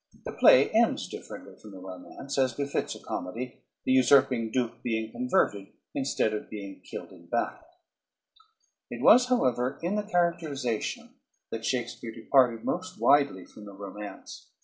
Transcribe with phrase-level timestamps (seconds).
[0.25, 5.11] The play ends differently from the romance, as befits a comedy, the usurping duke being
[5.11, 7.67] converted instead of being killed in battle.
[8.89, 11.13] It was, however, in the characterization
[11.51, 14.47] that Shakespeare departed most widely from the romance.